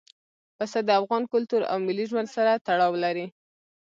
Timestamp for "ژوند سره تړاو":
2.09-2.93